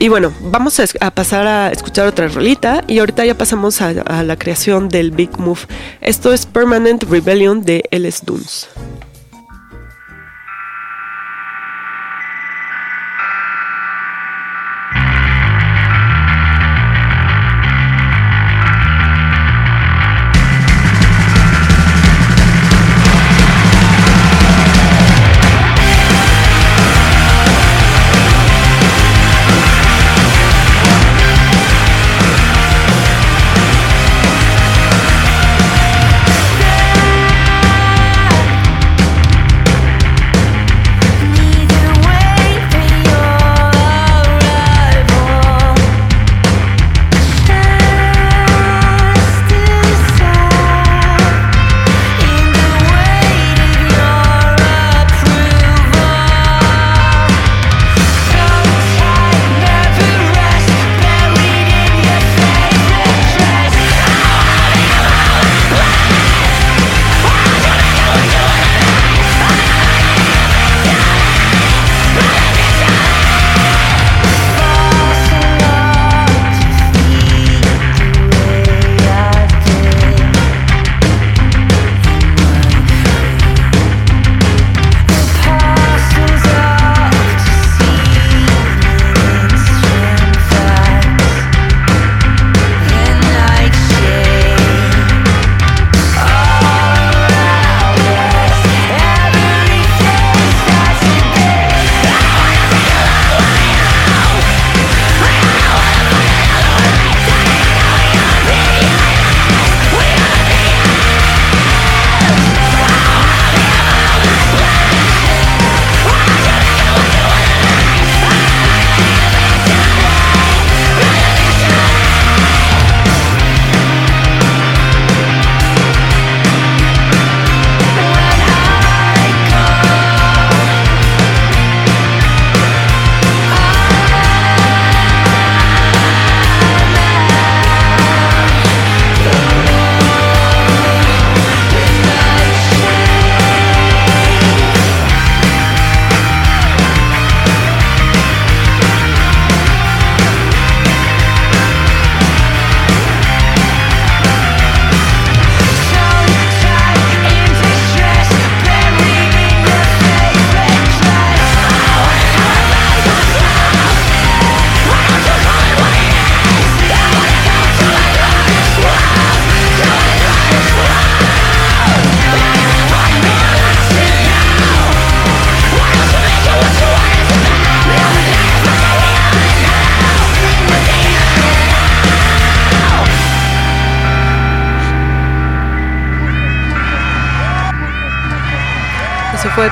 [0.00, 4.36] y bueno, vamos a, pasar a escuchar otra rolita y ahorita ya pasamos a, la
[4.36, 5.60] creación del Big Move.
[6.00, 8.68] Esto es Permanent Rebellion de LS Dunes.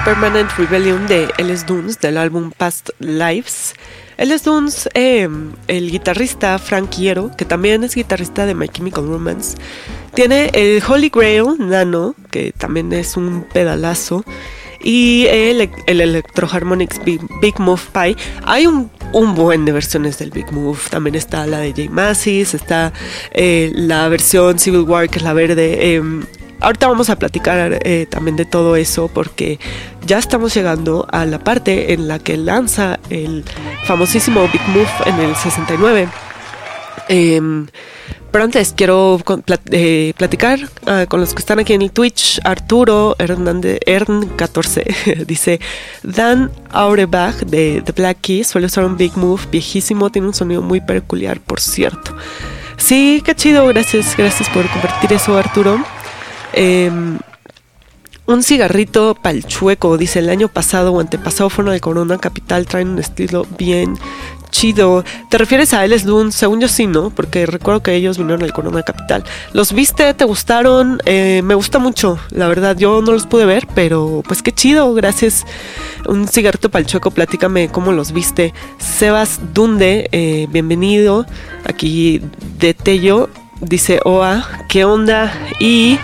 [0.07, 3.75] Permanent Rebellion de Ellis Dunes del álbum Past Lives.
[4.19, 9.57] Ellis Dunes, em, el guitarrista Frank Hierro, que también es guitarrista de My Chemical Romance,
[10.15, 14.25] tiene el Holy Grail Nano, que también es un pedalazo,
[14.81, 18.17] y el, el Electroharmonics Big, Move Pi.
[18.45, 20.79] Hay un, un, buen de versiones del Big Move.
[20.89, 22.93] También está la de J Massis, está
[23.33, 25.97] eh, la versión Civil War, que es la verde.
[25.97, 26.23] Em,
[26.61, 29.59] ahorita vamos a platicar eh, también de todo eso porque
[30.05, 33.45] ya estamos llegando a la parte en la que lanza el
[33.85, 36.09] famosísimo Big Move en el 69.
[37.09, 37.67] Em,
[38.31, 39.19] pero antes quiero
[39.71, 42.39] eh, platicar ah, con los que están aquí en el Twitch.
[42.45, 45.59] Arturo Hernández, Ern14 dice:
[46.03, 50.61] Dan Aurebach de The Black Keys suele usar un Big Move viejísimo, tiene un sonido
[50.61, 52.15] muy peculiar, por cierto.
[52.77, 55.83] Sí, qué chido, gracias, gracias por compartir eso, Arturo.
[56.57, 57.19] Em,
[58.27, 62.99] un cigarrito palchueco, dice el año pasado o antepasado fueron de Corona Capital, traen un
[62.99, 63.97] estilo bien
[64.51, 65.05] chido.
[65.29, 66.33] ¿Te refieres a Ellis Loon?
[66.33, 67.11] Según yo sí, ¿no?
[67.11, 69.23] Porque recuerdo que ellos vinieron al Corona Capital.
[69.53, 70.15] ¿Los viste?
[70.15, 70.99] ¿Te gustaron?
[71.05, 72.77] Eh, me gusta mucho, la verdad.
[72.77, 75.45] Yo no los pude ver, pero pues qué chido, gracias.
[76.07, 78.55] Un cigarrito palchueco, platícame cómo los viste.
[78.79, 81.27] Sebas Dunde, eh, bienvenido.
[81.65, 82.23] Aquí
[82.59, 83.29] de Tello,
[83.61, 85.33] dice Oa, ¿qué onda?
[85.61, 85.99] Y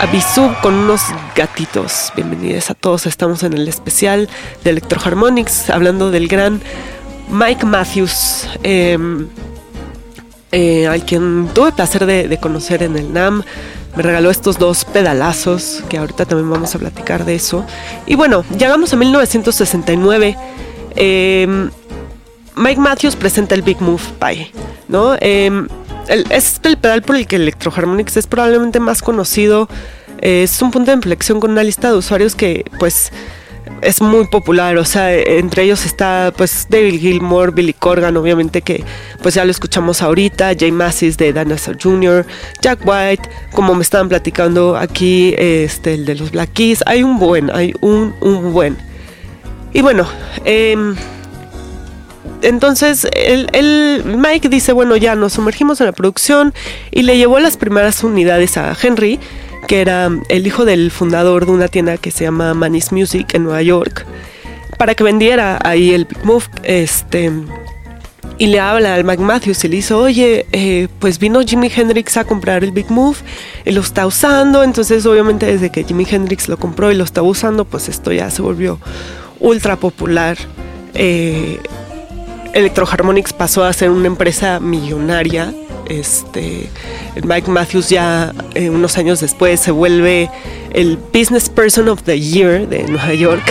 [0.00, 1.02] Abisub con unos
[1.34, 2.12] gatitos.
[2.16, 3.06] Bienvenidos a todos.
[3.06, 4.28] Estamos en el especial
[4.62, 6.60] de Electroharmonics, hablando del gran
[7.30, 9.28] Mike Matthews, em,
[10.52, 13.42] eh, al quien tuve el placer de, conocer en el NAM.
[13.96, 17.64] Me regaló estos dos pedalazos, que ahorita también vamos a platicar de eso.
[18.06, 20.36] Y bueno, llegamos a 1969.
[20.96, 21.70] Em,
[22.56, 24.50] Mike Matthews presenta el Big Move Pie,
[24.88, 25.16] ¿no?
[26.08, 29.68] Es el pedal por el que Electroharmonics es probablemente más conocido.
[30.20, 33.10] es un punto de inflexión con una lista de usuarios que, pues,
[33.80, 38.84] es muy popular, o sea, entre ellos está pues David Gilmour, Billy Corgan, obviamente que
[39.22, 42.26] pues ya lo escuchamos ahorita, Jay Massis de Dinosaur Jr.,
[42.60, 47.18] Jack White, como me estaban platicando aquí, este, el de los Black Keys, hay un
[47.18, 48.76] buen, hay un, un buen.
[49.72, 50.06] Y bueno,
[50.44, 50.76] eh,
[52.44, 56.54] entonces el, Mike dice, bueno, ya nos sumergimos en la producción
[56.90, 59.18] y le llevó las primeras unidades a Henry,
[59.66, 63.44] que era el hijo del fundador de una tienda que se llama Manis Music en
[63.44, 64.06] Nueva York,
[64.78, 66.44] para que vendiera ahí el Big Move.
[66.62, 67.32] Este,
[68.36, 72.16] y le habla al Mike Matthews y le dice, oye, eh, pues vino Jimi Hendrix
[72.16, 73.16] a comprar el Big Move
[73.64, 74.62] y lo está usando.
[74.62, 78.30] Entonces, obviamente, desde que Jimi Hendrix lo compró y lo está usando, pues esto ya
[78.30, 78.78] se volvió
[79.40, 80.36] ultra popular.
[80.94, 81.60] Eh,
[82.54, 85.52] Electroharmonics pasó a ser una empresa millonaria.
[85.88, 86.70] Este,
[87.22, 90.30] Mike Matthews ya eh, unos años después se vuelve
[90.72, 93.42] el Business Person of the Year de Nueva York.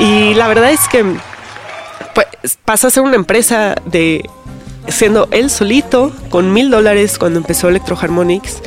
[0.00, 1.04] Y la verdad es que
[2.14, 4.28] pues, pasa a ser una empresa de
[4.88, 8.62] siendo él solito con mil dólares cuando empezó Electroharmonics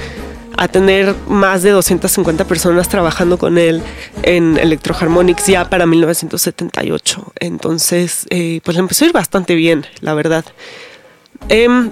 [0.58, 3.82] a tener más de 250 personas trabajando con él
[4.22, 7.34] en Electroharmonics ya para 1978.
[7.40, 10.46] Entonces, eh, pues le empezó a ir bastante bien, la verdad.
[11.50, 11.92] Em,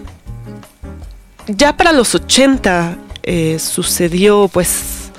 [1.47, 5.11] ya para los 80 eh, sucedió pues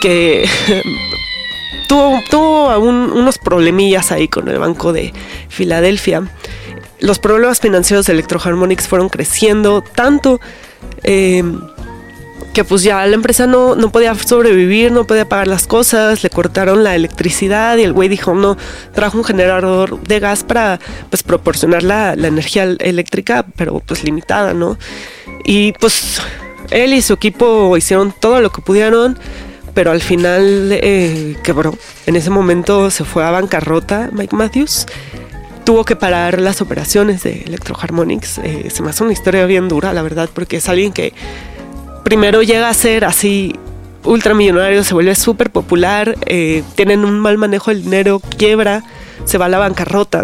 [0.00, 0.48] que
[1.88, 5.12] tuvo, tuvo unos problemillas ahí con el Banco de
[5.48, 6.28] Filadelfia.
[6.98, 10.40] Los problemas financieros de Electroharmonics fueron creciendo tanto
[11.02, 11.60] em,
[12.56, 16.30] que pues ya la empresa no, no podía sobrevivir, no podía pagar las cosas, le
[16.30, 18.56] cortaron la electricidad y el güey dijo, no,
[18.94, 20.80] trajo un generador de gas para
[21.10, 24.78] pues proporcionar la, energía eléctrica, pero pues limitada, ¿no?
[25.44, 26.22] Y pues
[26.70, 29.18] él y su equipo hicieron todo lo que pudieron,
[29.74, 31.76] pero al final eh, quebró.
[32.06, 34.86] En ese momento se fue a bancarrota Mike Matthews
[35.64, 38.38] tuvo que parar las operaciones de Electroharmonics.
[38.38, 41.12] Eh, se me hace una historia bien dura, la verdad, porque es alguien que
[42.06, 43.52] primero llega a ser así
[44.04, 48.84] ultramillonario, se vuelve súper popular, eh, tienen un mal manejo del dinero, quiebra,
[49.24, 50.22] se va a la bancarrota.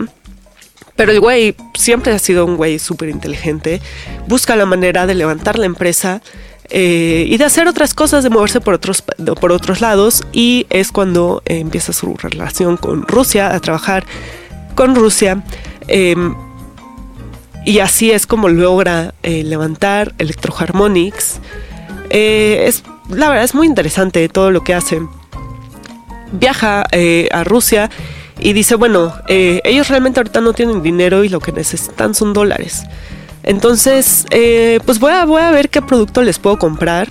[0.94, 3.82] Pero el güey siempre ha sido un güey súper inteligente,
[4.28, 6.22] busca la manera de levantar la empresa
[6.70, 10.22] eh, y de hacer otras cosas, de moverse por otros, por otros lados.
[10.32, 14.04] Y es cuando empieza su relación con Rusia, a trabajar
[14.76, 15.42] con Rusia.
[15.88, 16.36] Em,
[17.64, 21.40] y así es como logra eh, levantar Electroharmonics.
[22.14, 25.00] Eh, es, la verdad es muy interesante todo lo que hace.
[26.30, 27.90] Viaja eh, a Rusia
[28.38, 32.34] y dice, bueno, eh, ellos realmente ahorita no tienen dinero y lo que necesitan son
[32.34, 32.82] dólares.
[33.42, 34.26] Entonces,
[34.84, 37.08] pues voy a, voy a ver qué producto les puedo comprar.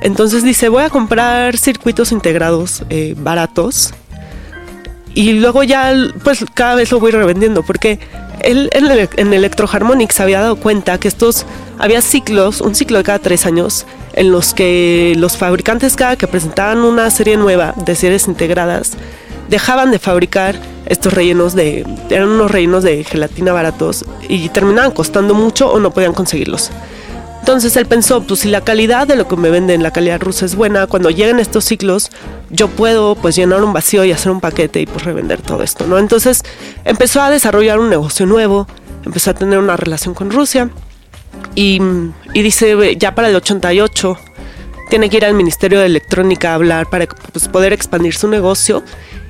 [0.00, 2.82] Entonces dice, voy a comprar circuitos integrados
[3.16, 3.92] baratos
[5.14, 5.92] y luego ya,
[6.24, 7.98] pues cada vez lo voy revendiendo, porque
[8.42, 11.46] él en, el, en Electroharmonic se había dado cuenta que estos,
[11.78, 16.26] había ciclos, un ciclo de cada tres años, en los que los fabricantes cada que
[16.26, 18.92] presentaban una serie nueva de series integradas,
[19.48, 20.56] dejaban de fabricar
[20.86, 25.90] estos rellenos de, eran unos rellenos de gelatina baratos y terminaban costando mucho o no
[25.90, 26.70] podían conseguirlos.
[27.40, 30.46] Entonces él pensó, pues si la calidad de lo que me venden, la calidad rusa
[30.46, 32.10] es buena, cuando lleguen estos ciclos,
[32.50, 35.86] yo puedo pues llenar un vacío y hacer un paquete y pues revender todo esto,
[35.86, 35.98] ¿no?
[35.98, 36.42] Entonces
[36.84, 38.68] empezó a desarrollar un negocio nuevo,
[39.04, 40.70] empezó a tener una relación con Rusia
[41.54, 41.80] y,
[42.34, 44.16] dice, ya para el 88
[44.88, 48.82] tiene que ir al Ministerio de Electrónica a hablar para pues, poder expandir su negocio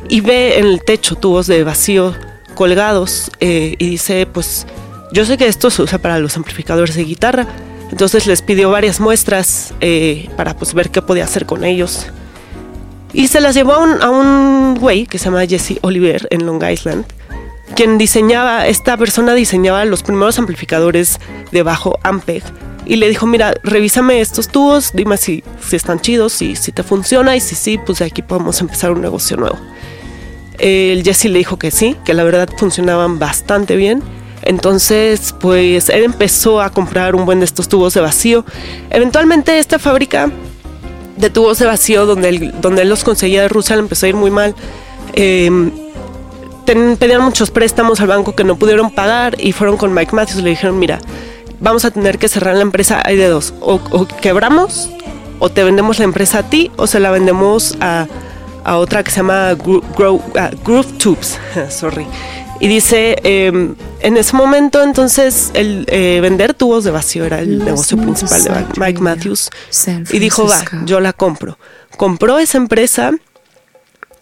[0.08, 2.14] y ve en el techo tubos de vacío
[2.54, 4.66] colgados eh, y dice, pues
[5.12, 7.46] yo sé que esto se usa para los amplificadores de guitarra,
[7.90, 12.06] entonces les pidió varias muestras eh, para pues, ver qué podía hacer con ellos.
[13.12, 17.04] Y se las llevó a un, güey que se llama Jesse Oliver en Long Island,
[17.74, 21.18] quien diseñaba, esta persona diseñaba los primeros amplificadores
[21.50, 22.44] de bajo Ampeg.
[22.86, 26.82] Y le dijo, mira, revísame estos tubos, dime si, si están chidos, si, si te
[26.82, 29.58] funciona y si sí, pues de aquí podemos empezar un negocio nuevo.
[30.58, 34.02] El Jesse le dijo que sí, que la verdad funcionaban bastante bien
[34.42, 38.44] entonces, pues él empezó a comprar un buen de estos tubos de vacío.
[38.90, 40.30] Eventualmente esta fábrica
[41.16, 44.08] de tubos de vacío donde él, donde él los conseguía de Rusia le empezó a
[44.08, 44.54] ir muy mal.
[45.12, 45.70] Em,
[46.64, 50.42] pedían muchos préstamos al banco que no pudieron pagar y fueron con Mike Matthews y
[50.42, 51.00] le dijeron, mira,
[51.60, 54.88] vamos a tener que cerrar la empresa, hay de dos, o, quebramos
[55.40, 58.06] o te vendemos la empresa a ti o se la vendemos a,
[58.64, 61.38] otra que se llama Groove Tubes,
[61.70, 62.06] sorry.
[62.60, 67.64] Y dice, em, en ese momento entonces el eh, vender tubos de vacío era el
[67.64, 69.50] negocio principal de Mike Matthews.
[70.12, 71.58] Y dijo, va, yo la compro.
[71.96, 73.12] Compró esa empresa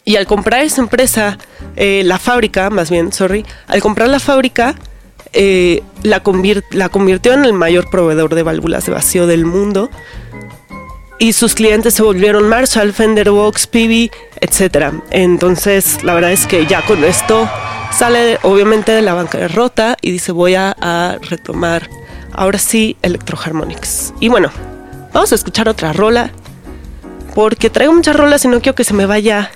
[0.04, 1.36] y al comprar esa empresa,
[1.76, 4.74] eh, la fábrica, más bien, sorry, al comprar la fábrica,
[5.34, 6.22] eh, la,
[6.70, 9.90] la convirtió en el mayor proveedor de válvulas de vacío del mundo.
[11.18, 14.10] Y sus clientes se volvieron Marshall, Fender, Vox, PB,
[14.40, 14.94] etc.
[15.10, 17.46] Entonces, la verdad es que ya con esto
[17.92, 21.88] Sale obviamente de la banca de rota y dice voy a, retomar
[22.32, 24.14] ahora sí Electroharmonics.
[24.20, 24.50] Y bueno,
[25.12, 26.30] vamos a escuchar otra rola
[27.34, 29.50] porque traigo muchas rolas y no quiero que se me vaya.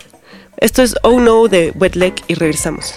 [0.57, 2.95] Esto es Oh No de Wet Leg y regresamos.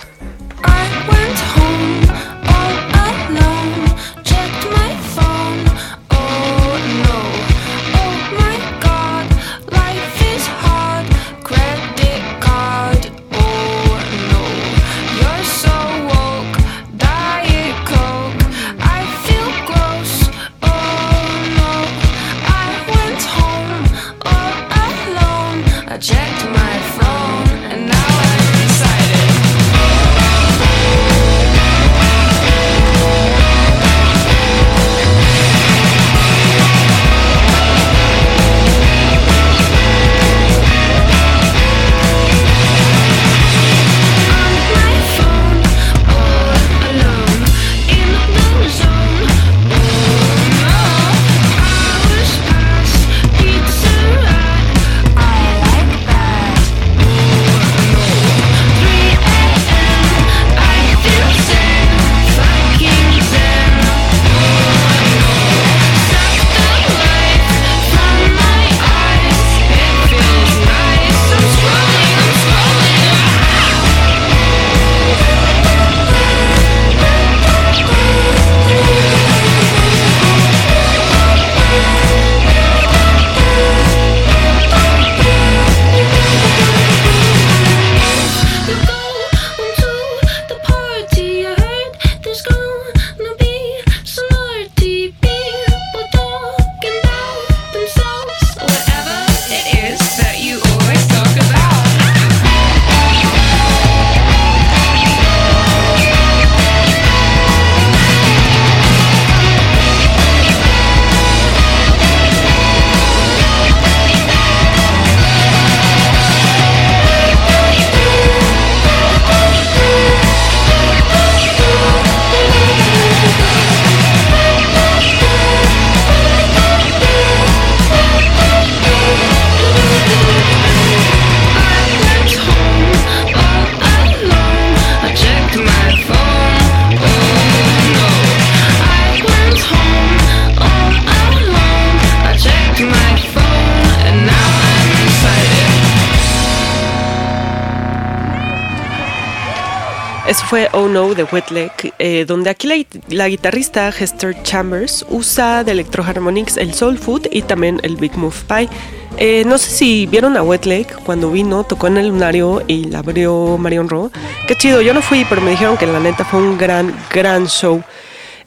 [150.45, 156.57] Fue Oh No de Wetleg, eh, donde aquí la, guitarrista Hester Chambers usa de Electroharmonics
[156.57, 158.69] el Soul Food y también el Big Move Pie.
[159.17, 162.99] Eh, no sé si vieron a Wetleg cuando vino, tocó en el lunario y la
[162.99, 164.11] abrió Marion Rowe.
[164.47, 167.47] Qué chido, yo no fui, pero me dijeron que la neta fue un gran, gran
[167.47, 167.81] show.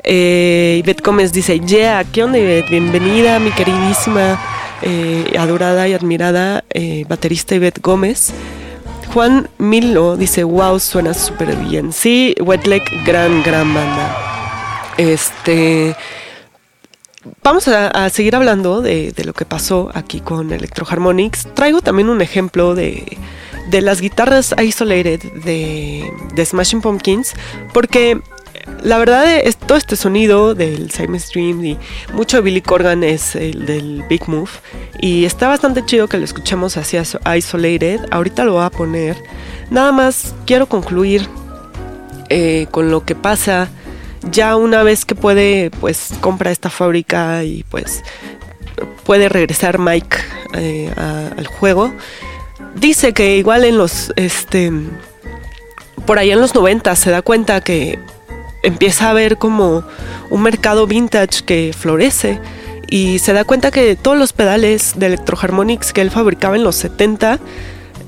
[0.05, 2.39] Eh, Ivette Gómez dice, yeah, ¿qué onda
[2.71, 4.39] Bienvenida, mi queridísima,
[4.83, 6.65] eh, adorada y admirada
[7.09, 8.33] baterista Ivette Gómez.
[9.13, 11.93] Juan Milo dice, wow, suena súper bien.
[11.93, 14.95] Sí, Wetleg, gran, gran banda.
[14.97, 15.97] Este...
[17.43, 21.49] Vamos a, seguir hablando de, lo que pasó aquí con Electroharmonics.
[21.55, 23.19] Traigo también un ejemplo de,
[23.71, 27.35] las guitarras isolated de, de Smashing Pumpkins,
[27.75, 28.23] porque
[28.83, 31.79] la verdad es todo este sonido del Same Stream y
[32.13, 34.51] mucho Billy Corgan es el del Big Move
[35.01, 38.01] y está bastante chido que lo escuchemos así isolated.
[38.11, 39.17] Ahorita lo voy a poner.
[39.71, 41.29] Nada más quiero concluir
[42.29, 43.69] eh, con lo que pasa
[44.31, 48.03] ya una vez que puede pues compra esta fábrica y pues
[49.05, 50.17] puede regresar Mike
[50.55, 51.93] eh, al juego.
[52.75, 54.73] Dice que igual en los este
[56.07, 57.99] por ahí en los 90 se da cuenta que
[58.69, 59.85] empieza a ver como
[60.31, 62.41] un mercado vintage que florece
[62.89, 66.77] y se da cuenta que todos los pedales de Electroharmonics que él fabricaba en los
[66.77, 67.39] 70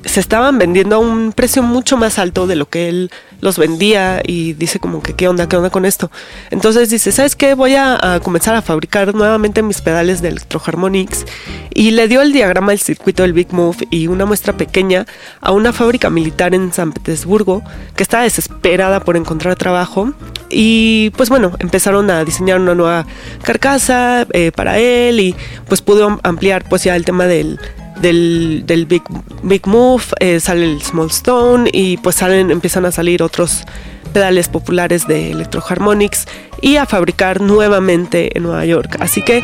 [0.05, 4.23] se estaban vendiendo a un precio mucho más alto de lo que él los vendía
[4.25, 6.11] y dice como que qué onda, qué onda con esto.
[6.51, 7.55] Entonces dice, ¿sabes qué?
[7.55, 11.25] Voy a, comenzar a fabricar nuevamente mis pedales de Electroharmonics
[11.73, 15.07] y le dio el diagrama del circuito del Big Move y una muestra pequeña
[15.41, 17.63] a una fábrica militar en San Petersburgo
[17.97, 20.13] que estaba desesperada por encontrar trabajo
[20.51, 23.07] y pues bueno, empezaron a diseñar una nueva
[23.43, 25.37] carcasa eh, para él y
[25.69, 27.59] pues pudo ampliar pues ya el tema del
[28.01, 29.03] del, del Big,
[29.43, 33.65] Big Move, eh, sale el Small Stone y pues salen, empiezan a salir otros
[34.13, 36.27] pedales populares de Electroharmonics
[36.61, 38.97] y a fabricar nuevamente en Nueva York.
[39.01, 39.43] Así que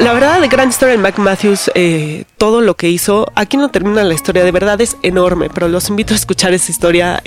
[0.00, 3.68] la verdad de gran historia de Mike Matthews, eh, todo lo que hizo, aquí no
[3.68, 7.22] termina la historia, de verdad es enorme, pero los invito a escuchar esa historia,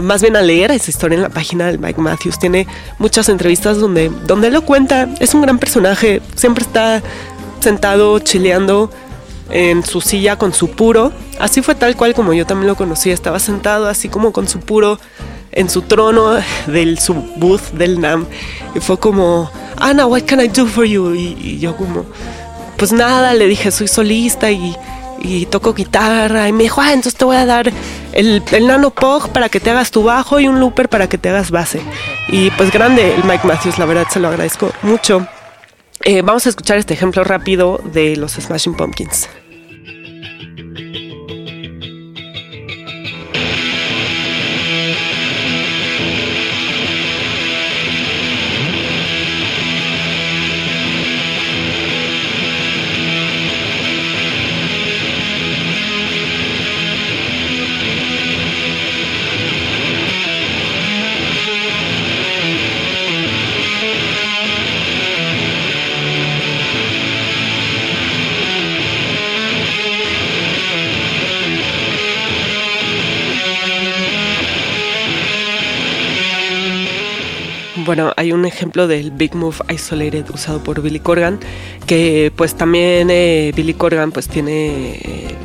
[0.00, 2.38] más bien a leer esa historia en la página del Mike Matthews.
[2.38, 2.68] Tiene
[2.98, 7.02] muchas entrevistas donde, donde lo cuenta, es un gran personaje, siempre está
[7.58, 8.90] sentado, chileando,
[9.52, 11.12] en su silla con su puro.
[11.38, 13.10] Así fue tal cual como yo también lo conocí.
[13.10, 14.98] Estaba sentado así como con su puro
[15.52, 18.26] en su trono del su booth del NAM.
[18.74, 21.14] Y fue como, Ana, what can I do for you?
[21.14, 22.04] Y, yo como,
[22.76, 24.76] pues nada, le dije, soy solista y,
[25.50, 26.48] toco guitarra.
[26.48, 27.70] Y me dijo, ah, entonces te voy a dar
[28.12, 31.18] el, el nano Pog para que te hagas tu bajo y un looper para que
[31.18, 31.80] te hagas base.
[32.28, 35.26] Y pues grande el Mike Matthews, la verdad se lo agradezco mucho.
[36.04, 39.28] Eh, vamos a escuchar este ejemplo rápido de los Smashing Pumpkins.
[77.94, 81.38] Bueno, hay un ejemplo del Big Move Isolated usado por Billy Corgan,
[81.86, 85.36] que pues también eh, Billy Corgan pues tiene, eh,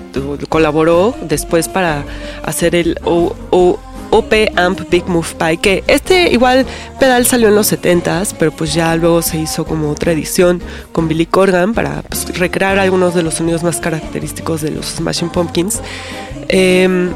[0.48, 2.06] colaboró después para
[2.46, 6.66] hacer el OP Amp Big Move Pi, que este igual
[7.02, 10.62] pedal salió en los 70s, pero pues ya luego se hizo como otra edición
[10.94, 15.32] con Billy Corgan para pues, recrear algunos de los sonidos más característicos de los Smashing
[15.32, 15.82] Pumpkins.
[16.48, 17.10] Em,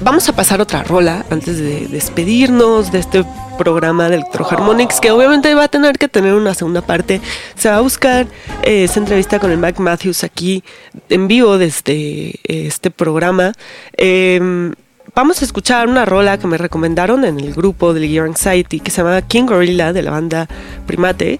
[0.00, 3.22] vamos a pasar otra rola antes de despedirnos de este
[3.60, 7.20] programa de Electroharmonics, que obviamente va a tener que tener una segunda parte.
[7.56, 8.26] Se va a buscar
[8.62, 10.64] eh, esa entrevista con el Mike Matthews aquí
[11.10, 13.52] en vivo desde eh, este programa.
[13.98, 14.72] Em,
[15.14, 18.90] vamos a escuchar una rola que me recomendaron en el grupo del Gear Anxiety que
[18.90, 20.48] se llama King Gorilla de la banda
[20.86, 21.38] Primate.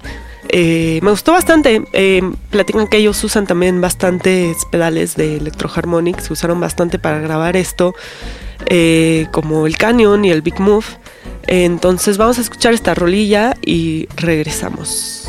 [0.52, 1.82] Eh, me gustó bastante.
[1.92, 7.56] Em, platican que ellos usan también bastantes pedales de Electroharmonics, se usaron bastante para grabar
[7.56, 7.94] esto,
[9.32, 10.86] como el Canyon y el Big Move.
[11.46, 15.28] Entonces vamos a escuchar esta rolilla y regresamos.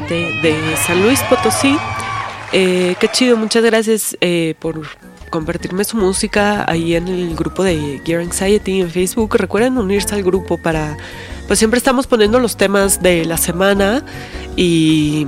[0.00, 1.76] De San Luis Potosí.
[2.52, 4.80] Eh, qué chido, muchas gracias eh, por
[5.30, 9.36] compartirme su música ahí en el grupo de Gear Anxiety en Facebook.
[9.36, 10.96] Recuerden unirse al grupo para,
[11.46, 14.02] pues siempre estamos poniendo los temas de la semana
[14.56, 15.26] y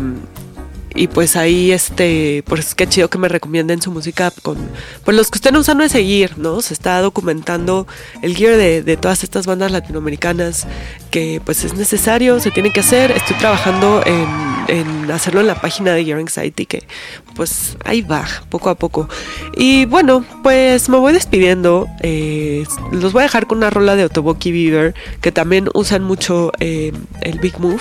[1.01, 4.59] y pues ahí este pues qué chido que me recomienden su música con
[5.03, 7.87] pues los que estén usando de seguir no se está documentando
[8.21, 10.67] el gear de, todas estas bandas latinoamericanas
[11.11, 13.13] que pues es necesario se tiene que hacer.
[13.13, 14.27] Estoy trabajando en,
[14.69, 16.87] en hacerlo en la página de Gear Anxiety que
[17.35, 19.09] pues ahí va poco a poco.
[19.57, 21.89] Y bueno pues me voy despidiendo.
[22.03, 26.53] Eh, los voy a dejar con una rola de Otoboki Beaver que también usan mucho
[26.61, 26.93] eh,
[27.23, 27.81] el Big Move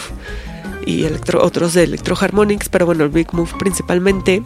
[0.86, 4.44] y electro, otros de Electro Harmonics, pero bueno, el Big Move principalmente.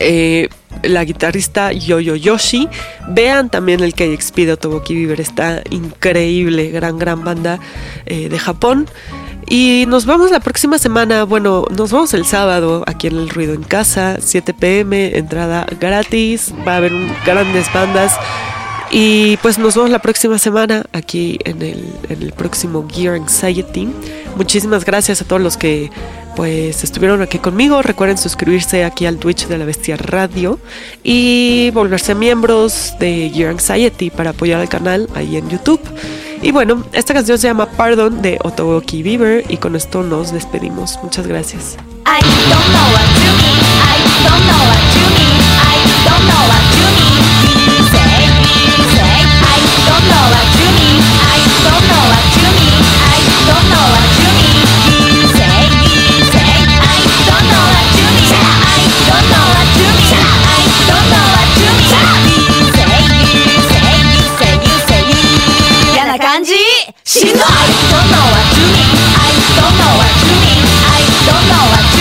[0.00, 0.48] Eh,
[0.82, 2.68] la guitarrista Yo-Yo Yoshi.
[3.08, 7.60] Vean también el KXP de Otoboki Viver, está increíble, gran, gran banda
[8.06, 8.88] eh, de Japón.
[9.46, 13.52] Y nos vemos la próxima semana, bueno, nos vemos el sábado aquí en El Ruido
[13.52, 16.92] en Casa, 7 pm, entrada gratis, va a haber
[17.26, 18.18] grandes bandas.
[18.96, 23.88] Y pues nos vemos la próxima semana aquí en el, en el próximo Gear Anxiety.
[24.36, 25.90] Muchísimas gracias a todos los que
[26.36, 27.82] pues estuvieron aquí conmigo.
[27.82, 30.60] Recuerden suscribirse aquí al Twitch de la Bestia Radio
[31.02, 35.80] y volverse miembros de Gear Anxiety para apoyar al canal ahí en YouTube.
[36.40, 41.00] Y bueno, esta canción se llama Pardon de Otoboki Beaver y con esto nos despedimos.
[41.02, 41.76] Muchas gracias.
[42.06, 46.48] I don't know what you mean I don't know what you mean I don't know
[46.48, 46.73] what
[67.02, 68.78] しん I don't know what to me
[69.16, 70.46] I don't know what to me
[70.86, 71.93] I don't know what to me